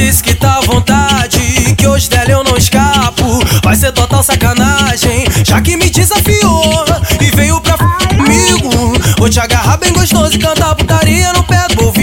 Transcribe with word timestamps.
disse 0.00 0.22
que 0.22 0.34
tá 0.34 0.56
à 0.56 0.60
vontade, 0.62 1.74
que 1.76 1.86
hoje 1.86 2.08
dela 2.08 2.30
eu 2.30 2.42
não 2.42 2.56
escapo. 2.56 3.44
Vai 3.62 3.76
ser 3.76 3.92
total 3.92 4.22
sacanagem, 4.22 5.26
já 5.44 5.60
que 5.60 5.76
me 5.76 5.90
desafiou 5.90 6.84
e 7.20 7.30
veio 7.36 7.60
pra 7.60 7.76
comigo. 7.76 8.70
Vou 9.18 9.28
te 9.28 9.38
agarrar 9.38 9.76
bem 9.76 9.92
gostoso 9.92 10.34
e 10.34 10.38
cantar 10.38 10.74
putaria 10.74 11.32
no 11.34 11.44
pé 11.44 11.66
do 11.74 11.84
ouvido. 11.84 11.99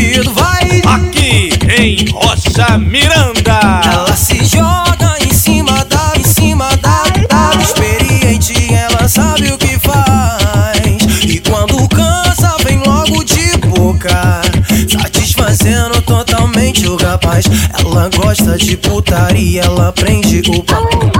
O 16.86 16.96
rapaz. 16.98 17.46
Ela 17.80 18.10
gosta 18.16 18.58
de 18.58 18.78
putaria, 18.78 19.62
ela 19.62 19.92
prende 19.92 20.42
o 20.50 20.64
papo. 20.64 21.12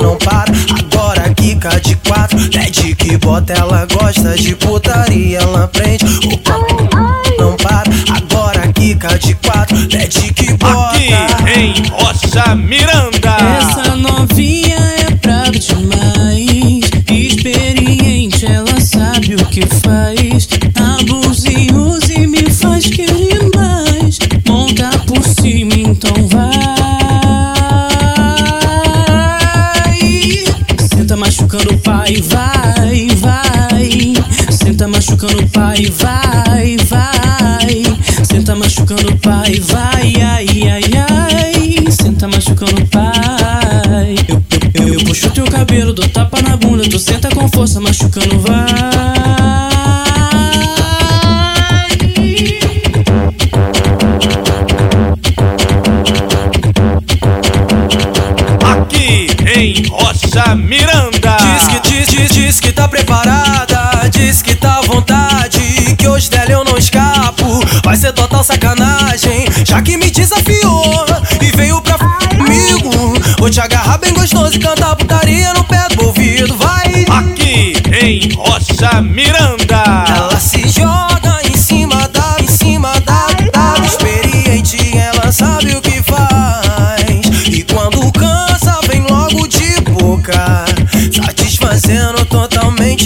Não 0.00 0.16
para, 0.16 0.52
agora 0.78 1.32
quica 1.34 1.80
de 1.80 1.94
quatro, 1.96 2.38
pede 2.50 2.94
que 2.94 3.16
bota. 3.16 3.52
Ela 3.52 3.86
gosta 3.86 4.36
de 4.36 4.54
putaria, 4.56 5.38
ela 5.38 5.68
prende 5.68 6.04
o 6.26 6.38
papo. 6.38 6.88
Não 7.38 7.56
para, 7.56 7.90
agora 8.14 8.72
quica 8.72 9.18
de 9.18 9.34
quatro, 9.36 9.76
pede 9.88 10.32
que 10.32 10.52
bota. 10.54 10.90
Aqui 10.90 11.58
em 11.58 11.88
Rocha 11.88 12.54
Miranda. 12.54 13.15
Pai, 32.06 32.22
vai, 32.22 33.08
vai. 33.16 34.12
Senta 34.50 34.86
machucando 34.86 35.42
o 35.42 35.48
pai, 35.48 35.86
vai, 35.86 36.76
vai. 36.76 37.82
Senta 38.24 38.54
machucando 38.54 39.10
o 39.10 39.18
pai, 39.18 39.60
vai, 39.60 40.14
ai, 40.22 40.46
ai, 40.68 40.84
ai. 41.08 41.90
Senta 41.90 42.28
machucando 42.28 42.80
o 42.80 42.86
pai. 42.86 44.14
Eu, 44.28 44.42
eu, 44.74 44.94
eu 44.94 45.04
puxo 45.04 45.30
teu 45.30 45.46
cabelo, 45.46 45.92
dou 45.92 46.08
tapa 46.08 46.40
na 46.42 46.56
bunda. 46.56 46.88
Tu 46.88 46.98
senta 46.98 47.28
com 47.30 47.48
força, 47.48 47.80
machucando, 47.80 48.38
vai. 48.38 48.66
Aqui 58.62 59.28
em 59.56 59.88
Rocha 59.88 60.54
Miranda. 60.54 61.05
Preparada, 63.06 64.08
diz 64.10 64.42
que 64.42 64.54
tá 64.56 64.78
à 64.78 64.80
vontade, 64.80 65.60
que 65.96 66.08
hoje 66.08 66.28
dela 66.28 66.50
eu 66.50 66.64
não 66.64 66.76
escapo. 66.76 67.60
Vai 67.84 67.96
ser 67.96 68.12
total 68.12 68.42
sacanagem, 68.42 69.46
já 69.64 69.80
que 69.80 69.96
me 69.96 70.10
desafiou 70.10 71.06
e 71.40 71.56
veio 71.56 71.80
pra 71.80 71.94
f 71.94 72.36
comigo. 72.36 72.90
Vou 73.38 73.48
te 73.48 73.60
agarrar 73.60 73.98
bem 73.98 74.12
gostoso 74.12 74.56
e 74.56 74.58
cantar 74.58 74.96
putaria 74.96 75.54
no 75.54 75.62
pé 75.64 75.86
do 75.94 76.06
ouvido, 76.06 76.56
vai. 76.56 77.06
Aqui 77.08 77.74
em 78.02 78.34
Rocha 78.34 79.00
Miranda. 79.00 80.04
Ela 80.08 80.40
se 80.40 80.68
joga 80.68 81.38
em 81.48 81.56
cima 81.56 82.08
da, 82.08 82.36
em 82.42 82.48
cima 82.48 82.92
da, 83.00 83.28
da 83.52 83.86
experiente, 83.86 84.98
ela 84.98 85.30
sabe 85.30 85.76
o 85.76 85.80
que 85.80 86.02
faz. 86.02 87.46
E 87.46 87.62
quando 87.62 88.10
cansa, 88.10 88.80
vem 88.88 89.02
logo 89.02 89.46
de 89.46 89.80
boca, 89.92 90.64
satisfazendo 91.12 92.24
totalmente 92.24 92.45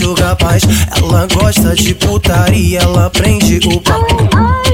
o 0.05 0.15
rapaz. 0.15 0.63
Ela 0.97 1.27
gosta 1.35 1.75
de 1.75 1.95
putaria, 1.95 2.81
ela 2.81 3.11
prende 3.11 3.61
o 3.67 3.81
papo. 3.81 4.29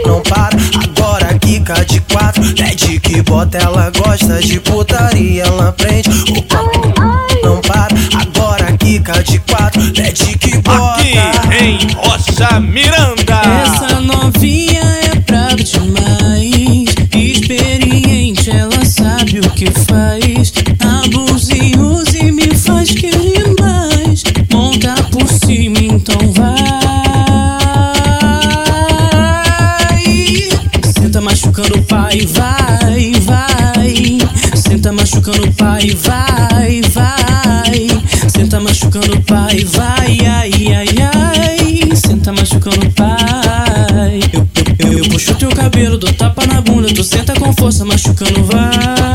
Não 0.07 0.21
para, 0.23 0.57
agora 0.83 1.39
quica 1.39 1.85
de 1.85 2.01
quatro, 2.01 2.43
pede 2.55 3.01
que 3.01 3.23
bota. 3.23 3.59
Ela 3.59 3.91
gosta 3.91 4.41
de 4.41 4.61
putaria, 4.61 5.45
ela 5.45 5.73
prende 5.73 6.11
o 6.37 6.43
papo. 6.43 6.93
Não 7.43 7.61
para, 7.61 7.95
agora 8.21 8.77
quica 8.77 9.23
de 9.23 9.39
quatro, 9.41 9.81
pede 9.93 10.39
que 10.39 10.59
bota. 10.59 11.01
Aqui 11.01 11.17
em 11.65 11.93
Rocha 11.95 12.61
Miranda. 12.61 13.41
Essa 13.65 14.01
novinha 14.01 14.83
é 15.13 15.15
brava 15.21 15.57
demais. 15.57 16.95
Experiente, 17.13 18.51
ela 18.51 18.85
sabe 18.85 19.41
o 19.41 19.51
que 19.51 19.71
faz. 19.71 20.26
Pai, 32.17 32.25
vai, 32.29 33.13
vai. 33.21 34.19
Senta 34.55 34.93
machucando 34.93 35.45
o 35.45 35.53
pai, 35.53 35.91
vai, 35.91 36.81
vai. 36.93 37.89
Senta 38.29 38.61
machucando 38.61 39.15
o 39.15 39.21
pai, 39.23 39.65
vai, 39.65 40.19
ai, 40.27 40.53
ai, 40.75 40.89
ai. 41.13 41.97
Senta 41.97 42.33
machucando 42.33 42.87
o 42.87 42.93
pai. 42.93 44.21
Eu, 44.33 44.49
eu, 44.79 44.99
eu 44.99 45.09
puxo 45.11 45.35
teu 45.35 45.51
cabelo, 45.51 45.99
dou 45.99 46.13
tapa 46.13 46.47
na 46.47 46.61
bunda. 46.61 46.89
Tu 46.95 47.05
senta 47.05 47.35
com 47.35 47.53
força, 47.53 47.85
machucando, 47.85 48.45
vai. 48.45 49.06